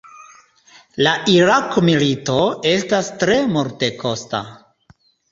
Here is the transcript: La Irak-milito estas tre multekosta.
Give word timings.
La 1.07 1.11
Irak-milito 1.33 2.37
estas 2.69 3.11
tre 3.25 3.35
multekosta. 3.57 4.41